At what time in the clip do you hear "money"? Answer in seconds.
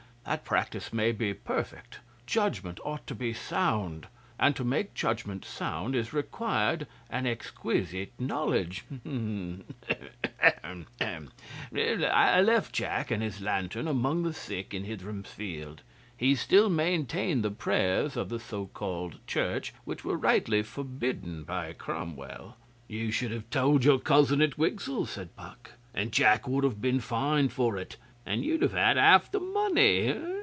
29.39-30.13